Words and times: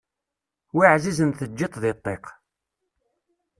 Wi 0.75 0.83
εzizen 0.95 1.31
teǧǧiḍ-t 1.31 1.75
di 1.83 1.93
ṭṭiq 1.97 2.25